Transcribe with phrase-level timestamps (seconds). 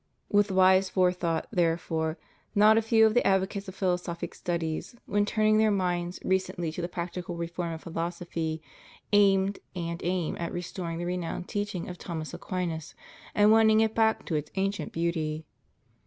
[0.15, 2.15] "* With wise forethought, therefoer,
[2.55, 6.71] not a few of the ad vocates of philosophic studies, when turning their minds recently
[6.71, 8.63] to the practical reform of philosophy,
[9.13, 12.95] aimed and aim at restoring the renowned teaching of Thomas Aquinas
[13.35, 15.45] and winning it back to its ancient beauty.